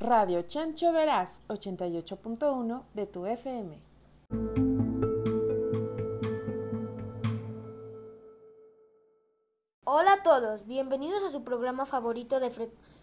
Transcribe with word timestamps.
Radio 0.00 0.42
Chancho 0.42 0.92
Verás 0.92 1.42
88.1 1.48 2.84
de 2.94 3.06
tu 3.08 3.26
FM. 3.26 3.82
Hola 9.84 10.12
a 10.12 10.22
todos, 10.22 10.66
bienvenidos 10.66 11.24
a 11.24 11.32
su 11.32 11.42
programa 11.42 11.84
favorito 11.84 12.38
de 12.38 12.52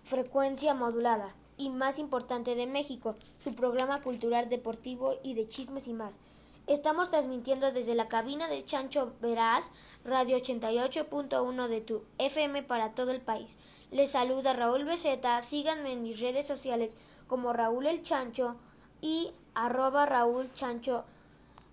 frecuencia 0.03 0.73
modulada 0.73 1.35
y 1.57 1.69
más 1.69 1.99
importante 1.99 2.55
de 2.55 2.65
México, 2.65 3.17
su 3.39 3.53
programa 3.55 4.01
cultural, 4.01 4.47
deportivo 4.47 5.15
y 5.21 5.33
de 5.33 5.49
chismes 5.49 5.89
y 5.89 5.93
más. 5.93 6.21
Estamos 6.65 7.09
transmitiendo 7.09 7.73
desde 7.73 7.93
la 7.93 8.07
cabina 8.07 8.47
de 8.47 8.63
Chancho 8.63 9.11
Verás, 9.19 9.73
Radio 10.05 10.37
88.1 10.37 11.67
de 11.67 11.81
tu 11.81 12.05
FM 12.19 12.63
para 12.63 12.93
todo 12.93 13.11
el 13.11 13.19
país. 13.19 13.57
Les 13.95 14.11
saluda 14.11 14.51
Raúl 14.51 14.83
Beceta. 14.83 15.41
Síganme 15.41 15.93
en 15.93 16.03
mis 16.03 16.19
redes 16.19 16.45
sociales 16.45 16.97
como 17.27 17.53
Raúl 17.53 17.87
el 17.87 18.03
Chancho 18.03 18.57
y 18.99 19.31
arroba 19.53 20.05
Raúl 20.05 20.51
Chancho. 20.51 21.05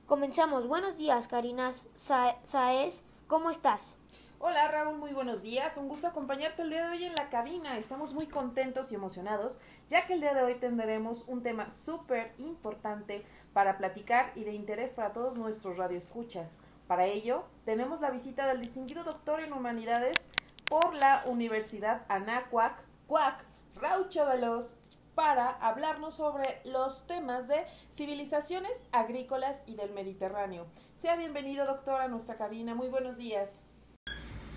Comenzamos. 0.06 0.68
Buenos 0.68 0.96
días, 0.96 1.26
Karina 1.26 1.72
Saez. 1.96 3.02
¿Cómo 3.26 3.50
estás? 3.50 3.98
Hola 4.38 4.68
Raúl, 4.68 4.98
muy 4.98 5.12
buenos 5.12 5.42
días. 5.42 5.76
Un 5.76 5.88
gusto 5.88 6.06
acompañarte 6.06 6.62
el 6.62 6.70
día 6.70 6.86
de 6.86 6.96
hoy 6.96 7.04
en 7.06 7.14
la 7.16 7.28
cabina. 7.28 7.76
Estamos 7.76 8.14
muy 8.14 8.28
contentos 8.28 8.92
y 8.92 8.94
emocionados, 8.94 9.58
ya 9.88 10.06
que 10.06 10.14
el 10.14 10.20
día 10.20 10.32
de 10.32 10.42
hoy 10.42 10.54
tendremos 10.54 11.24
un 11.26 11.42
tema 11.42 11.70
súper 11.70 12.34
importante 12.38 13.26
para 13.52 13.78
platicar 13.78 14.30
y 14.36 14.44
de 14.44 14.52
interés 14.52 14.92
para 14.92 15.12
todos 15.12 15.36
nuestros 15.36 15.76
radioescuchas. 15.76 16.60
Para 16.86 17.04
ello, 17.06 17.42
tenemos 17.64 18.00
la 18.00 18.10
visita 18.10 18.46
del 18.46 18.60
distinguido 18.60 19.02
doctor 19.02 19.40
en 19.40 19.52
humanidades 19.52 20.30
por 20.72 20.94
la 20.94 21.22
Universidad 21.26 22.00
Anáhuac, 22.08 22.82
Cuac, 23.06 23.44
Raucho 23.78 24.24
Veloz, 24.24 24.72
para 25.14 25.50
hablarnos 25.50 26.14
sobre 26.14 26.62
los 26.64 27.06
temas 27.06 27.46
de 27.46 27.66
civilizaciones 27.90 28.82
agrícolas 28.90 29.64
y 29.66 29.74
del 29.74 29.92
Mediterráneo. 29.92 30.64
Sea 30.94 31.16
bienvenido, 31.16 31.66
doctor, 31.66 32.00
a 32.00 32.08
nuestra 32.08 32.36
cabina. 32.36 32.74
Muy 32.74 32.88
buenos 32.88 33.18
días. 33.18 33.64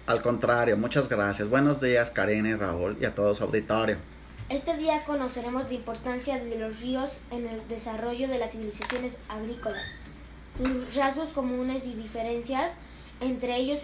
Al 0.07 0.21
contrario, 0.21 0.77
muchas 0.77 1.09
gracias. 1.09 1.49
Buenos 1.49 1.81
días, 1.81 2.11
Karina 2.11 2.47
y 2.47 2.55
Raúl, 2.55 2.97
y 3.01 3.03
a 3.03 3.13
todo 3.13 3.35
su 3.35 3.43
auditorio. 3.43 3.97
Este 4.47 4.77
día 4.77 5.03
conoceremos 5.03 5.65
la 5.65 5.73
importancia 5.73 6.41
de 6.41 6.57
los 6.57 6.79
ríos 6.79 7.23
en 7.29 7.45
el 7.45 7.67
desarrollo 7.67 8.29
de 8.29 8.39
las 8.39 8.53
civilizaciones 8.53 9.19
agrícolas, 9.27 9.89
sus 10.57 10.95
rasgos 10.95 11.33
comunes 11.33 11.85
y 11.85 11.93
diferencias, 11.93 12.77
entre 13.19 13.57
ellos 13.57 13.81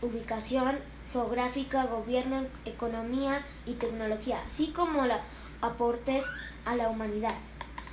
ubicación, 0.00 0.78
geográfica, 1.14 1.86
gobierno, 1.86 2.44
economía 2.64 3.46
y 3.66 3.74
tecnología, 3.74 4.42
así 4.44 4.72
como 4.72 5.06
los 5.06 5.18
aportes 5.60 6.24
a 6.64 6.74
la 6.74 6.88
humanidad. 6.88 7.36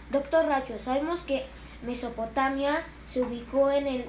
Doctor 0.09 0.47
Racho, 0.47 0.79
sabemos 0.79 1.21
que 1.21 1.45
Mesopotamia 1.85 2.83
se 3.07 3.21
ubicó 3.21 3.69
en 3.69 3.85
el 3.85 4.05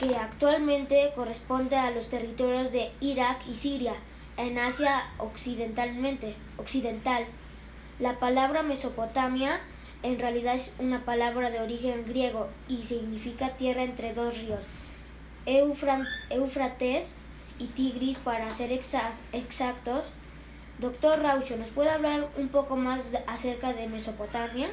que 0.00 0.16
actualmente 0.16 1.12
corresponde 1.14 1.76
a 1.76 1.92
los 1.92 2.08
territorios 2.08 2.72
de 2.72 2.90
Irak 3.00 3.38
y 3.48 3.54
Siria, 3.54 3.94
en 4.36 4.58
Asia 4.58 5.04
occidentalmente, 5.18 6.34
occidental. 6.58 7.24
La 8.00 8.18
palabra 8.18 8.62
Mesopotamia 8.62 9.60
en 10.02 10.18
realidad 10.18 10.56
es 10.56 10.72
una 10.78 11.04
palabra 11.04 11.50
de 11.50 11.60
origen 11.60 12.04
griego 12.06 12.48
y 12.68 12.82
significa 12.82 13.50
tierra 13.50 13.84
entre 13.84 14.12
dos 14.12 14.36
ríos, 14.38 14.64
Éufrates 15.46 17.14
y 17.58 17.66
Tigris 17.66 18.18
para 18.18 18.50
ser 18.50 18.72
exactos. 18.72 20.12
Doctor 20.78 21.20
Raucho, 21.20 21.56
¿nos 21.56 21.68
puede 21.70 21.90
hablar 21.90 22.30
un 22.36 22.48
poco 22.48 22.76
más 22.76 23.04
acerca 23.26 23.72
de 23.72 23.88
Mesopotamia? 23.88 24.70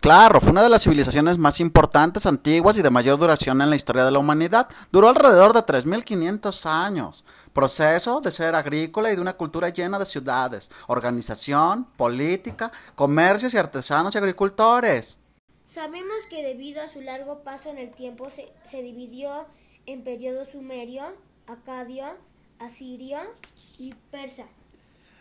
Claro, 0.00 0.40
fue 0.40 0.52
una 0.52 0.62
de 0.62 0.70
las 0.70 0.84
civilizaciones 0.84 1.36
más 1.36 1.60
importantes, 1.60 2.24
antiguas 2.24 2.78
y 2.78 2.82
de 2.82 2.88
mayor 2.88 3.18
duración 3.18 3.60
en 3.60 3.68
la 3.68 3.76
historia 3.76 4.02
de 4.02 4.10
la 4.10 4.18
humanidad. 4.18 4.66
Duró 4.90 5.10
alrededor 5.10 5.52
de 5.52 5.60
3.500 5.60 6.64
años. 6.64 7.26
Proceso 7.52 8.22
de 8.22 8.30
ser 8.30 8.54
agrícola 8.54 9.12
y 9.12 9.16
de 9.16 9.20
una 9.20 9.34
cultura 9.34 9.68
llena 9.68 9.98
de 9.98 10.06
ciudades, 10.06 10.70
organización, 10.86 11.84
política, 11.98 12.72
comercios 12.94 13.52
y 13.52 13.58
artesanos 13.58 14.14
y 14.14 14.18
agricultores. 14.18 15.18
Sabemos 15.66 16.24
que 16.30 16.42
debido 16.42 16.82
a 16.82 16.88
su 16.88 17.02
largo 17.02 17.44
paso 17.44 17.68
en 17.68 17.76
el 17.76 17.90
tiempo 17.90 18.30
se, 18.30 18.50
se 18.64 18.80
dividió 18.80 19.44
en 19.84 20.02
periodo 20.02 20.46
sumerio, 20.46 21.04
acadio, 21.50 22.04
asirio 22.58 23.18
y 23.78 23.94
persa. 24.10 24.44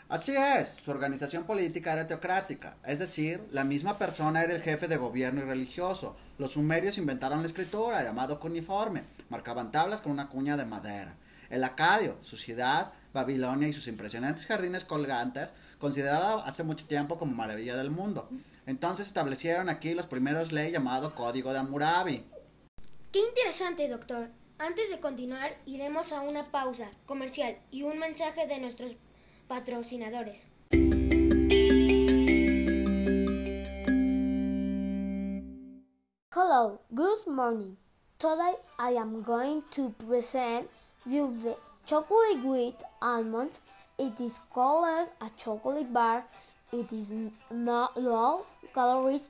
Así 0.07 0.35
es, 0.35 0.79
su 0.83 0.89
organización 0.89 1.43
política 1.43 1.93
era 1.93 2.07
teocrática, 2.07 2.77
es 2.83 2.97
decir, 2.97 3.45
la 3.51 3.63
misma 3.63 3.99
persona 3.99 4.43
era 4.43 4.55
el 4.55 4.61
jefe 4.61 4.87
de 4.87 4.97
gobierno 4.97 5.41
y 5.41 5.45
religioso. 5.45 6.15
Los 6.39 6.53
sumerios 6.53 6.97
inventaron 6.97 7.41
la 7.41 7.47
escritura, 7.47 8.03
llamado 8.03 8.39
cuneiforme, 8.39 9.03
marcaban 9.29 9.71
tablas 9.71 10.01
con 10.01 10.11
una 10.11 10.29
cuña 10.29 10.57
de 10.57 10.65
madera. 10.65 11.15
El 11.51 11.63
acadio, 11.63 12.17
su 12.21 12.37
ciudad, 12.37 12.91
Babilonia 13.13 13.67
y 13.67 13.73
sus 13.73 13.87
impresionantes 13.87 14.47
jardines 14.47 14.83
colgantes, 14.83 15.53
considerada 15.77 16.43
hace 16.43 16.63
mucho 16.63 16.85
tiempo 16.85 17.19
como 17.19 17.35
maravilla 17.35 17.75
del 17.75 17.91
mundo. 17.91 18.29
Entonces 18.65 19.05
establecieron 19.05 19.69
aquí 19.69 19.93
los 19.93 20.07
primeros 20.07 20.51
leyes 20.51 20.73
llamado 20.73 21.13
Código 21.13 21.53
de 21.53 21.59
Hammurabi. 21.59 22.25
Qué 23.11 23.19
interesante, 23.19 23.87
doctor. 23.87 24.29
Antes 24.61 24.89
de 24.89 24.99
continuar, 24.99 25.55
iremos 25.65 26.11
a 26.11 26.19
una 26.19 26.43
pausa 26.51 26.91
comercial 27.05 27.57
y 27.71 27.83
un 27.83 27.97
mensaje 27.97 28.45
de 28.45 28.59
nuestros 28.59 28.91
patrocinadores. 29.47 30.45
Hello, 36.35 36.81
good 36.93 37.25
morning. 37.25 37.77
Today 38.17 38.55
I 38.77 38.97
am 38.97 39.23
going 39.23 39.63
to 39.71 39.93
present 40.05 40.67
you 41.05 41.33
the 41.41 41.55
chocolate 41.85 42.43
with 42.43 42.75
almonds. 43.01 43.61
It 43.97 44.19
is 44.19 44.41
called 44.53 45.07
a 45.21 45.29
chocolate 45.37 45.93
bar. 45.93 46.25
It 46.73 46.91
is 46.91 47.13
not 47.49 47.95
low 47.95 48.45
calories. 48.73 49.29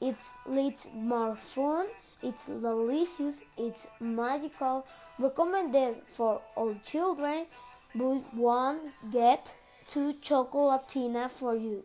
It's 0.00 0.32
leads 0.46 0.86
more 0.94 1.34
fun. 1.34 1.86
It's 2.20 2.46
delicious. 2.46 3.42
It's 3.56 3.86
magical. 4.00 4.84
Recommended 5.18 6.02
for 6.08 6.40
all 6.56 6.74
children. 6.84 7.46
But 7.94 8.22
one 8.34 8.92
get 9.12 9.54
two 9.86 10.14
chocolatina 10.20 11.30
for 11.30 11.54
you. 11.56 11.84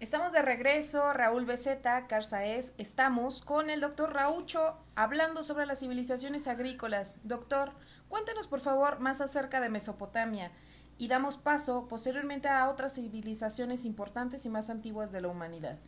Estamos 0.00 0.32
de 0.32 0.42
regreso, 0.42 1.12
Raúl 1.12 1.44
Beceta, 1.44 2.06
Carzaez. 2.08 2.72
Estamos 2.76 3.42
con 3.42 3.70
el 3.70 3.80
doctor 3.80 4.12
Raucho 4.12 4.76
hablando 4.96 5.42
sobre 5.44 5.64
las 5.64 5.78
civilizaciones 5.78 6.48
agrícolas. 6.48 7.20
Doctor, 7.22 7.70
cuéntenos 8.08 8.48
por 8.48 8.60
favor 8.60 8.98
más 8.98 9.20
acerca 9.20 9.60
de 9.60 9.68
Mesopotamia 9.68 10.50
y 10.98 11.08
damos 11.08 11.36
paso 11.36 11.86
posteriormente 11.88 12.48
a 12.48 12.68
otras 12.68 12.94
civilizaciones 12.94 13.84
importantes 13.84 14.46
y 14.46 14.48
más 14.48 14.70
antiguas 14.70 15.12
de 15.12 15.20
la 15.20 15.28
humanidad. 15.28 15.78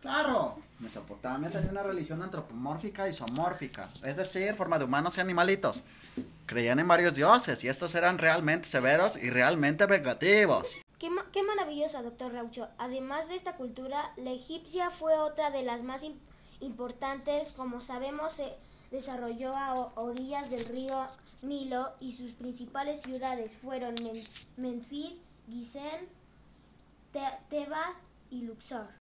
Claro, 0.00 0.56
Mesopotamia 0.78 1.50
tenía 1.50 1.70
una 1.70 1.82
religión 1.82 2.22
antropomórfica 2.22 3.06
y 3.06 3.12
somórfica, 3.12 3.90
es 4.02 4.16
decir, 4.16 4.54
forma 4.54 4.78
de 4.78 4.86
humanos 4.86 5.18
y 5.18 5.20
animalitos. 5.20 5.82
Creían 6.46 6.78
en 6.78 6.88
varios 6.88 7.12
dioses 7.12 7.62
y 7.64 7.68
estos 7.68 7.94
eran 7.94 8.16
realmente 8.16 8.66
severos 8.66 9.16
y 9.16 9.28
realmente 9.28 9.84
vengativos. 9.84 10.80
Qué, 10.98 11.10
qué 11.32 11.42
maravillosa, 11.42 12.02
doctor 12.02 12.32
Raucho. 12.32 12.68
Además 12.78 13.28
de 13.28 13.36
esta 13.36 13.56
cultura, 13.56 14.12
la 14.16 14.32
egipcia 14.32 14.90
fue 14.90 15.18
otra 15.18 15.50
de 15.50 15.62
las 15.62 15.82
más 15.82 16.02
importantes. 16.60 17.52
Como 17.52 17.82
sabemos, 17.82 18.32
se 18.32 18.56
desarrolló 18.90 19.56
a 19.56 19.74
orillas 19.94 20.50
del 20.50 20.64
río 20.66 21.06
Nilo 21.42 21.92
y 22.00 22.12
sus 22.12 22.32
principales 22.32 23.02
ciudades 23.02 23.54
fueron 23.54 23.94
Memphis, 24.56 25.20
Gizeh, 25.48 26.08
Tebas 27.48 28.02
y 28.30 28.42
Luxor. 28.42 28.99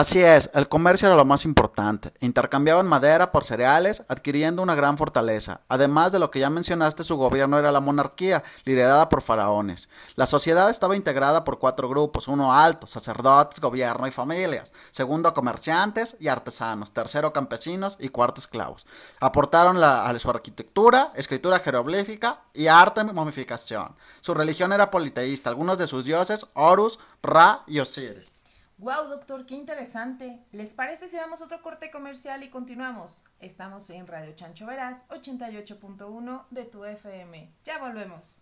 Así 0.00 0.22
es, 0.22 0.48
el 0.54 0.66
comercio 0.66 1.08
era 1.08 1.14
lo 1.14 1.26
más 1.26 1.44
importante. 1.44 2.14
Intercambiaban 2.20 2.86
madera 2.86 3.30
por 3.30 3.44
cereales, 3.44 4.02
adquiriendo 4.08 4.62
una 4.62 4.74
gran 4.74 4.96
fortaleza. 4.96 5.60
Además 5.68 6.10
de 6.10 6.18
lo 6.18 6.30
que 6.30 6.40
ya 6.40 6.48
mencionaste, 6.48 7.04
su 7.04 7.18
gobierno 7.18 7.58
era 7.58 7.70
la 7.70 7.80
monarquía, 7.80 8.42
liderada 8.64 9.10
por 9.10 9.20
faraones. 9.20 9.90
La 10.14 10.24
sociedad 10.24 10.70
estaba 10.70 10.96
integrada 10.96 11.44
por 11.44 11.58
cuatro 11.58 11.86
grupos, 11.86 12.28
uno 12.28 12.54
alto, 12.54 12.86
sacerdotes, 12.86 13.60
gobierno 13.60 14.06
y 14.06 14.10
familias, 14.10 14.72
segundo 14.90 15.34
comerciantes 15.34 16.16
y 16.18 16.28
artesanos, 16.28 16.94
tercero 16.94 17.34
campesinos 17.34 17.98
y 18.00 18.08
cuarto 18.08 18.40
esclavos. 18.40 18.86
Aportaron 19.20 19.76
a 19.84 20.18
su 20.18 20.30
arquitectura, 20.30 21.12
escritura 21.14 21.58
jeroglífica 21.58 22.40
y 22.54 22.68
arte 22.68 23.04
de 23.04 23.12
momificación. 23.12 23.94
Su 24.22 24.32
religión 24.32 24.72
era 24.72 24.90
politeísta, 24.90 25.50
algunos 25.50 25.76
de 25.76 25.86
sus 25.86 26.06
dioses, 26.06 26.46
Horus, 26.54 26.98
Ra 27.22 27.64
y 27.66 27.80
Osiris. 27.80 28.39
Wow, 28.80 29.10
doctor, 29.10 29.44
qué 29.44 29.56
interesante. 29.56 30.42
¿Les 30.52 30.72
parece 30.72 31.06
si 31.06 31.18
damos 31.18 31.42
otro 31.42 31.60
corte 31.60 31.90
comercial 31.90 32.42
y 32.42 32.48
continuamos? 32.48 33.26
Estamos 33.38 33.90
en 33.90 34.06
Radio 34.06 34.32
Chancho 34.34 34.64
Verás 34.64 35.06
88.1 35.10 36.46
de 36.48 36.64
tu 36.64 36.86
FM. 36.86 37.52
Ya 37.62 37.76
volvemos. 37.76 38.40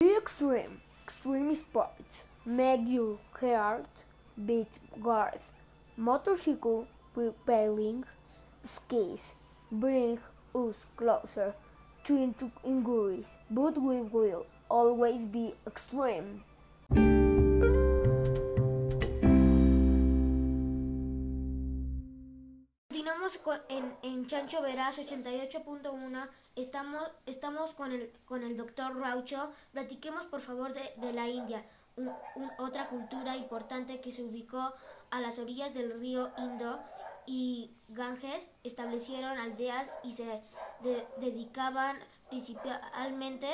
Extreme, 0.00 0.82
extreme 1.02 1.52
sports 1.54 2.26
make 2.44 2.84
your 2.86 3.18
heart 3.40 4.04
beat 4.36 4.68
guard. 5.00 5.40
Motorcycle 5.96 6.86
repelling 7.16 8.04
skis 8.62 9.34
bring 9.72 10.18
us 10.54 10.84
closer 10.94 11.54
to 12.04 12.34
injuries, 12.64 13.34
but 13.50 13.78
we 13.78 14.02
will 14.02 14.44
always 14.68 15.24
be 15.30 15.54
extreme. 15.66 16.44
Continuamos 22.88 23.38
con, 23.38 23.60
en, 23.68 23.96
en, 24.02 24.26
Chancho 24.26 24.62
Verás 24.62 24.98
88.1. 24.98 26.28
Estamos, 26.56 27.10
estamos 27.26 27.72
con, 27.72 27.92
el, 27.92 28.10
con 28.24 28.42
el 28.42 28.56
doctor 28.56 28.96
Raucho. 28.98 29.50
Platiquemos 29.72 30.26
por 30.26 30.40
favor 30.40 30.72
de, 30.72 30.92
de 30.96 31.12
la 31.12 31.28
India, 31.28 31.64
un, 31.96 32.10
otra 32.58 32.88
cultura 32.88 33.36
importante 33.36 34.00
que 34.00 34.12
se 34.12 34.22
ubicó 34.22 34.72
a 35.10 35.20
las 35.20 35.38
orillas 35.38 35.74
del 35.74 35.98
río 36.00 36.30
Indo 36.38 36.80
y 37.26 37.70
Ganges. 37.88 38.50
Establecieron 38.64 39.38
aldeas 39.38 39.92
y 40.02 40.12
se 40.12 40.42
de, 40.82 41.06
dedicaban 41.18 41.98
principalmente 42.28 43.48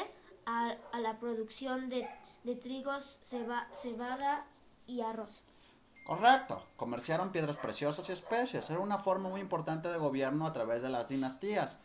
a, 0.47 0.77
la 0.99 1.19
producción 1.19 1.89
de, 1.89 2.09
de 2.45 2.55
trigos, 2.57 3.21
ceba, 3.23 3.69
cebada 3.73 4.47
y 4.87 5.01
arroz. 5.01 5.43
Correcto, 6.07 6.63
comerciaron 6.77 7.33
piedras 7.33 7.57
preciosas 7.57 8.09
y 8.09 8.13
especies, 8.13 8.69
era 8.69 8.81
una 8.81 8.99
forma 8.99 9.31
muy 9.31 9.41
importante 9.41 9.89
de 9.89 9.97
gobierno 9.97 10.47
a 10.47 10.53
través 10.53 10.83
de 10.83 10.91
las 10.91 11.09
dinastías. 11.09 11.79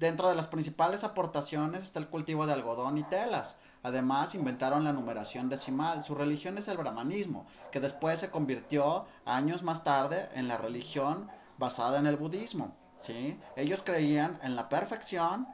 Dentro 0.00 0.30
de 0.30 0.34
las 0.34 0.46
principales 0.46 1.04
aportaciones 1.04 1.82
está 1.82 1.98
el 1.98 2.08
cultivo 2.08 2.46
de 2.46 2.54
algodón 2.54 2.96
y 2.96 3.02
telas. 3.02 3.56
Además, 3.82 4.34
inventaron 4.34 4.82
la 4.82 4.94
numeración 4.94 5.50
decimal. 5.50 6.02
Su 6.02 6.14
religión 6.14 6.56
es 6.56 6.68
el 6.68 6.78
brahmanismo, 6.78 7.46
que 7.70 7.80
después 7.80 8.18
se 8.18 8.30
convirtió 8.30 9.04
años 9.26 9.62
más 9.62 9.84
tarde 9.84 10.30
en 10.34 10.48
la 10.48 10.56
religión 10.56 11.30
basada 11.58 11.98
en 11.98 12.06
el 12.06 12.16
budismo. 12.16 12.74
¿sí? 12.98 13.38
Ellos 13.56 13.82
creían 13.84 14.38
en 14.42 14.56
la 14.56 14.70
perfección 14.70 15.46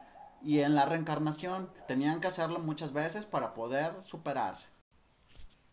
y 0.46 0.60
en 0.60 0.76
la 0.76 0.86
reencarnación. 0.86 1.68
Tenían 1.88 2.20
que 2.20 2.28
hacerlo 2.28 2.60
muchas 2.60 2.92
veces 2.92 3.26
para 3.26 3.52
poder 3.52 3.92
superarse. 4.04 4.68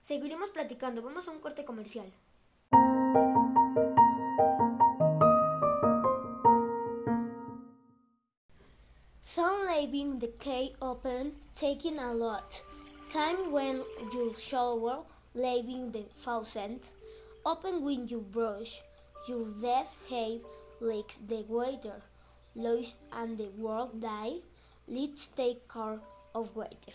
Seguiremos 0.01 0.49
platicando. 0.49 1.01
Vamos 1.03 1.27
a 1.27 1.31
un 1.31 1.39
corte 1.39 1.63
comercial. 1.63 2.11
Some 9.21 9.65
leaving 9.67 10.19
the 10.19 10.31
cave 10.39 10.75
open, 10.81 11.33
taking 11.53 11.99
a 11.99 12.13
lot. 12.13 12.61
Time 13.09 13.51
when 13.51 13.81
you 14.13 14.31
shower, 14.35 15.03
leaving 15.33 15.91
the 15.91 16.05
faucet. 16.15 16.81
Open 17.45 17.83
when 17.83 18.07
you 18.07 18.21
brush. 18.21 18.81
Your 19.27 19.45
death 19.61 19.95
have 20.09 20.41
leaks 20.81 21.19
the 21.27 21.45
water. 21.47 22.01
Lois 22.55 22.95
and 23.11 23.37
the 23.37 23.49
world 23.57 24.01
die. 24.01 24.41
Let's 24.88 25.30
take 25.30 25.62
care 25.68 26.00
of 26.33 26.56
water. 26.56 26.94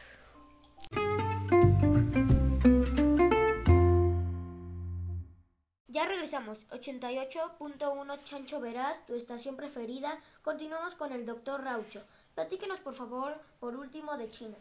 Ya 5.88 6.04
regresamos, 6.06 6.58
88.1 6.70 8.24
Chancho 8.24 8.60
Verás, 8.60 9.04
tu 9.06 9.14
estación 9.14 9.56
preferida. 9.56 10.20
Continuamos 10.42 10.94
con 10.94 11.12
el 11.12 11.24
doctor 11.24 11.64
Raucho. 11.64 12.02
Platíquenos 12.34 12.80
por 12.80 12.94
favor, 12.94 13.34
por 13.58 13.74
último, 13.74 14.16
de 14.18 14.28
China. 14.28 14.56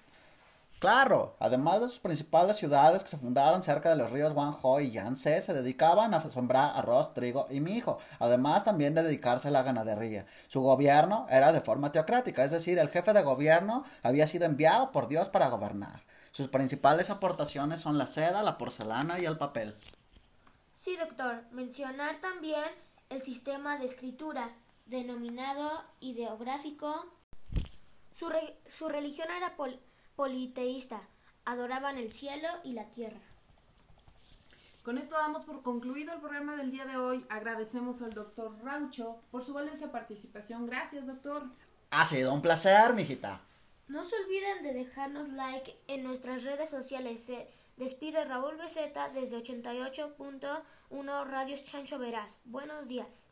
Claro, 0.80 1.36
además 1.40 1.82
de 1.82 1.88
sus 1.88 1.98
principales 1.98 2.58
ciudades 2.58 3.04
que 3.04 3.10
se 3.10 3.18
fundaron 3.18 3.64
cerca 3.64 3.90
de 3.90 3.96
los 3.96 4.12
ríos 4.12 4.34
Guangzhou 4.34 4.80
y 4.80 4.92
Yangtze, 4.92 5.42
se 5.42 5.54
dedicaban 5.54 6.14
a 6.14 6.22
sembrar 6.30 6.74
arroz, 6.76 7.16
trigo 7.16 7.48
y 7.50 7.60
mijo, 7.62 7.98
además 8.20 8.64
también 8.64 8.94
de 8.94 9.02
dedicarse 9.02 9.48
a 9.48 9.52
la 9.52 9.64
ganadería. 9.64 10.28
Su 10.48 10.62
gobierno 10.62 11.26
era 11.32 11.52
de 11.52 11.62
forma 11.62 11.92
teocrática, 11.92 12.44
es 12.44 12.52
decir, 12.52 12.78
el 12.78 12.90
jefe 12.90 13.14
de 13.14 13.24
gobierno 13.24 13.86
había 14.04 14.28
sido 14.28 14.46
enviado 14.46 14.92
por 14.92 15.08
Dios 15.08 15.30
para 15.30 15.50
gobernar. 15.50 16.04
Sus 16.32 16.48
principales 16.48 17.10
aportaciones 17.10 17.80
son 17.80 17.98
la 17.98 18.06
seda, 18.06 18.44
la 18.44 18.60
porcelana 18.60 19.20
y 19.20 19.26
el 19.26 19.40
papel. 19.40 19.74
Sí, 20.76 20.96
doctor. 20.96 21.42
Mencionar 21.50 22.22
también 22.22 22.70
el 23.10 23.24
sistema 23.24 23.80
de 23.80 23.86
escritura, 23.86 24.52
denominado 24.86 25.84
ideográfico. 26.02 27.08
Su, 28.14 28.30
re 28.30 28.60
su 28.68 28.88
religión 28.90 29.30
era 29.36 29.56
pol 29.56 29.80
politeísta, 30.18 31.08
adoraban 31.46 31.98
el 31.98 32.12
cielo 32.12 32.50
y 32.64 32.74
la 32.74 32.90
tierra. 32.90 33.22
Con 34.84 34.98
esto 34.98 35.16
damos 35.16 35.46
por 35.46 35.62
concluido 35.62 36.14
el 36.14 36.20
programa 36.20 36.56
del 36.56 36.72
día 36.72 36.86
de 36.86 36.98
hoy. 36.98 37.24
Agradecemos 37.30 38.02
al 38.02 38.14
doctor 38.14 38.58
Raucho 38.64 39.22
por 39.32 39.44
su 39.44 39.54
valiosa 39.54 39.92
participación. 39.92 40.66
Gracias, 40.66 41.08
doctor. 41.08 41.44
Ha 41.92 42.04
sido 42.04 42.34
un 42.34 42.42
placer, 42.42 42.94
mijita. 42.94 43.42
No 43.88 44.04
se 44.04 44.16
olviden 44.16 44.64
de 44.64 44.74
dejarnos 44.74 45.30
like 45.30 45.78
en 45.88 46.04
nuestras 46.04 46.44
redes 46.44 46.70
sociales. 46.70 47.24
Se 47.24 47.48
despide 47.78 48.26
Raúl 48.26 48.58
Beceta 48.58 49.10
desde 49.10 49.38
88.1 49.38 51.28
Radios 51.28 51.64
Chancho 51.64 52.00
Verás. 52.00 52.40
Buenos 52.46 52.88
días. 52.88 53.27